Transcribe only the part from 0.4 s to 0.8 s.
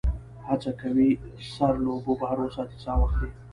هڅه